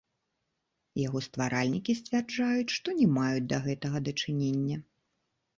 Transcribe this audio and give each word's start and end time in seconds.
Яго 1.07 1.19
стваральнікі 1.25 1.95
сцвярджаюць, 2.01 2.73
што 2.79 2.97
не 3.03 3.07
маюць 3.19 3.47
да 3.53 3.57
гэтага 3.67 3.97
дачынення. 4.09 4.77